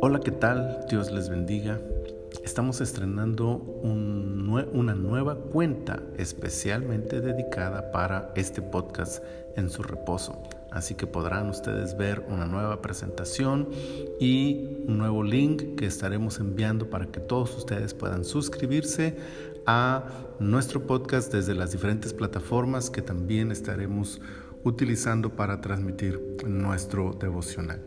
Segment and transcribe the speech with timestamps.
[0.00, 0.86] Hola, ¿qué tal?
[0.88, 1.80] Dios les bendiga.
[2.42, 9.22] Estamos estrenando una nueva cuenta especialmente dedicada para este podcast
[9.56, 10.42] en su reposo.
[10.70, 13.68] Así que podrán ustedes ver una nueva presentación
[14.18, 19.16] y un nuevo link que estaremos enviando para que todos ustedes puedan suscribirse
[19.66, 20.04] a
[20.40, 24.20] nuestro podcast desde las diferentes plataformas que también estaremos
[24.64, 27.80] utilizando para transmitir nuestro devocional.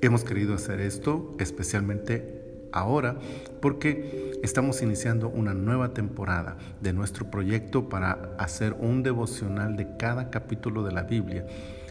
[0.00, 3.16] Hemos querido hacer esto especialmente ahora
[3.60, 10.30] porque estamos iniciando una nueva temporada de nuestro proyecto para hacer un devocional de cada
[10.30, 11.46] capítulo de la Biblia.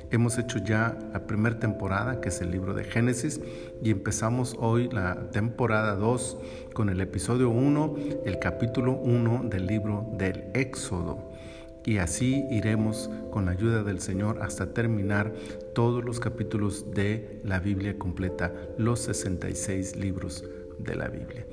[0.10, 3.40] Hemos hecho ya la primera temporada, que es el libro de Génesis,
[3.82, 6.38] y empezamos hoy la temporada 2
[6.74, 11.31] con el episodio 1, el capítulo 1 del libro del Éxodo.
[11.86, 15.34] Y así iremos con la ayuda del Señor hasta terminar
[15.74, 20.44] todos los capítulos de la Biblia completa, los 66 libros
[20.78, 21.46] de la Biblia.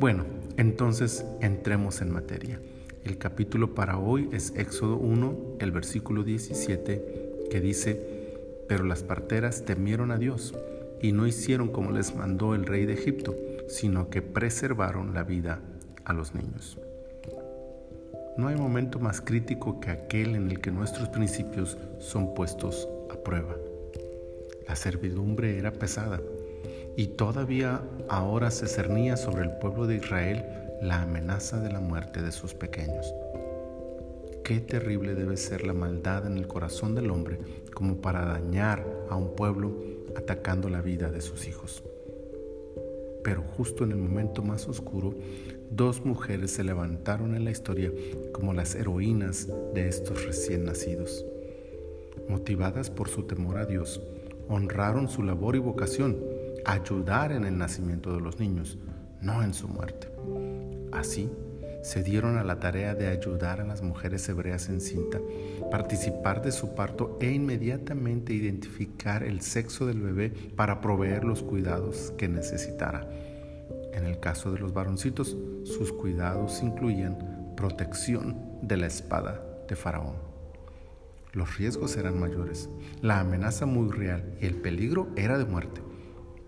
[0.00, 0.24] Bueno,
[0.56, 2.60] entonces entremos en materia.
[3.04, 8.34] El capítulo para hoy es Éxodo 1, el versículo 17, que dice,
[8.68, 10.54] pero las parteras temieron a Dios
[11.00, 13.36] y no hicieron como les mandó el rey de Egipto,
[13.68, 15.60] sino que preservaron la vida
[16.04, 16.78] a los niños.
[18.38, 23.16] No hay momento más crítico que aquel en el que nuestros principios son puestos a
[23.16, 23.56] prueba.
[24.68, 26.20] La servidumbre era pesada
[26.94, 30.44] y todavía ahora se cernía sobre el pueblo de Israel
[30.80, 33.12] la amenaza de la muerte de sus pequeños.
[34.44, 37.40] Qué terrible debe ser la maldad en el corazón del hombre
[37.74, 39.82] como para dañar a un pueblo
[40.16, 41.82] atacando la vida de sus hijos.
[43.24, 45.16] Pero justo en el momento más oscuro,
[45.70, 47.92] dos mujeres se levantaron en la historia
[48.32, 51.24] como las heroínas de estos recién nacidos.
[52.28, 54.00] Motivadas por su temor a Dios,
[54.48, 56.18] honraron su labor y vocación,
[56.64, 58.78] ayudar en el nacimiento de los niños,
[59.20, 60.08] no en su muerte.
[60.92, 61.30] Así,
[61.82, 65.20] se dieron a la tarea de ayudar a las mujeres hebreas en cinta,
[65.70, 72.12] participar de su parto e inmediatamente identificar el sexo del bebé para proveer los cuidados
[72.18, 73.08] que necesitara.
[73.98, 77.18] En el caso de los varoncitos, sus cuidados incluían
[77.56, 80.14] protección de la espada de Faraón.
[81.32, 82.70] Los riesgos eran mayores,
[83.02, 85.80] la amenaza muy real y el peligro era de muerte.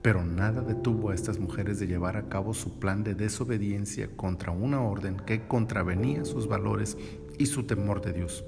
[0.00, 4.52] Pero nada detuvo a estas mujeres de llevar a cabo su plan de desobediencia contra
[4.52, 6.96] una orden que contravenía sus valores
[7.36, 8.44] y su temor de Dios.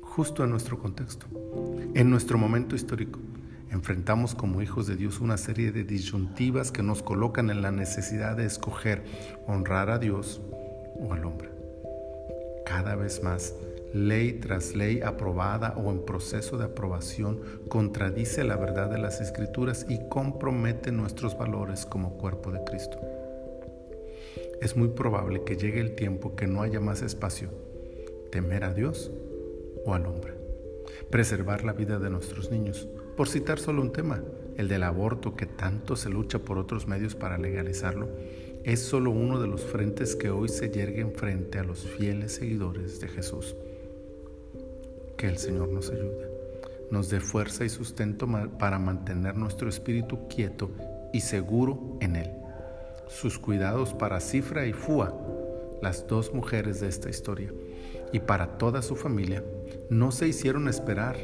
[0.00, 1.26] Justo en nuestro contexto,
[1.92, 3.20] en nuestro momento histórico,
[3.70, 8.36] enfrentamos como hijos de Dios una serie de disyuntivas que nos colocan en la necesidad
[8.36, 9.02] de escoger
[9.46, 10.40] honrar a Dios
[10.98, 11.50] o al hombre.
[12.64, 13.54] Cada vez más,
[13.92, 19.86] ley tras ley aprobada o en proceso de aprobación, contradice la verdad de las escrituras
[19.88, 22.98] y compromete nuestros valores como cuerpo de Cristo.
[24.60, 27.48] Es muy probable que llegue el tiempo que no haya más espacio,
[28.30, 29.10] temer a Dios
[29.86, 30.34] o al hombre,
[31.10, 34.22] preservar la vida de nuestros niños, por citar solo un tema,
[34.56, 38.08] el del aborto que tanto se lucha por otros medios para legalizarlo,
[38.64, 43.00] es solo uno de los frentes que hoy se yerguen frente a los fieles seguidores
[43.00, 43.56] de Jesús.
[45.16, 46.28] Que el Señor nos ayude,
[46.90, 48.28] nos dé fuerza y sustento
[48.58, 50.70] para mantener nuestro espíritu quieto
[51.12, 52.30] y seguro en Él.
[53.08, 55.14] Sus cuidados para Cifra y Fua,
[55.80, 57.52] las dos mujeres de esta historia,
[58.12, 59.42] y para toda su familia,
[59.90, 61.16] no se hicieron esperar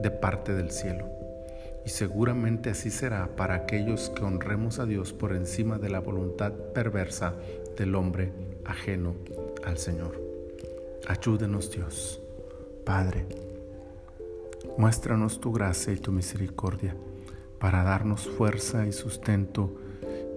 [0.00, 1.08] de parte del cielo.
[1.84, 6.52] Y seguramente así será para aquellos que honremos a Dios por encima de la voluntad
[6.52, 7.34] perversa
[7.76, 8.32] del hombre
[8.64, 9.14] ajeno
[9.64, 10.20] al Señor.
[11.06, 12.20] Ayúdenos Dios.
[12.84, 13.26] Padre,
[14.76, 16.96] muéstranos tu gracia y tu misericordia
[17.60, 19.72] para darnos fuerza y sustento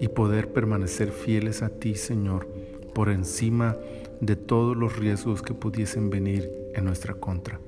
[0.00, 2.46] y poder permanecer fieles a ti, Señor,
[2.94, 3.76] por encima
[4.20, 7.60] de todos los riesgos que pudiesen venir en nuestra contra.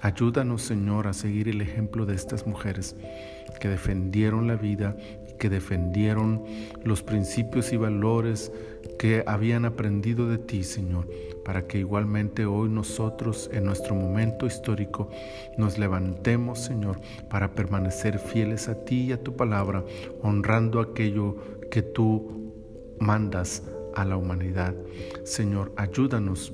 [0.00, 2.96] Ayúdanos, Señor, a seguir el ejemplo de estas mujeres
[3.60, 4.96] que defendieron la vida
[5.38, 6.42] que defendieron
[6.84, 8.52] los principios y valores
[8.98, 11.08] que habían aprendido de ti, Señor,
[11.44, 15.10] para que igualmente hoy nosotros en nuestro momento histórico
[15.58, 19.84] nos levantemos, Señor, para permanecer fieles a ti y a tu palabra,
[20.22, 21.36] honrando aquello
[21.70, 22.52] que tú
[23.00, 23.62] mandas
[23.94, 24.74] a la humanidad.
[25.24, 26.52] Señor, ayúdanos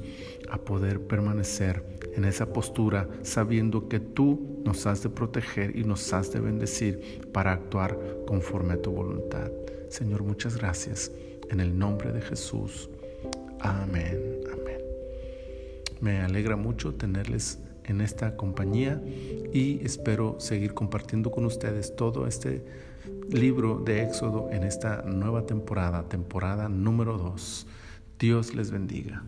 [0.48, 1.82] a poder permanecer
[2.14, 7.20] en esa postura sabiendo que tú nos has de proteger y nos has de bendecir
[7.32, 9.50] para actuar conforme a tu voluntad.
[9.88, 11.10] Señor, muchas gracias.
[11.50, 12.88] En el nombre de Jesús.
[13.60, 14.40] Amén.
[14.52, 14.80] Amén.
[16.00, 19.02] Me alegra mucho tenerles en esta compañía
[19.52, 22.62] y espero seguir compartiendo con ustedes todo este
[23.30, 27.66] libro de Éxodo en esta nueva temporada, temporada número 2.
[28.18, 29.22] Dios les bendiga.